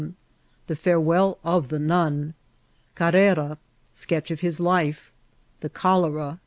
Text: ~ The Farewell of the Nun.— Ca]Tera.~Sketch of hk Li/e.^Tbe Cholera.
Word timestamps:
~ 0.35 0.65
The 0.65 0.75
Farewell 0.75 1.37
of 1.43 1.67
the 1.67 1.77
Nun.— 1.77 2.33
Ca]Tera.~Sketch 2.95 4.31
of 4.31 4.39
hk 4.41 4.59
Li/e.^Tbe 4.59 5.73
Cholera. 5.73 6.39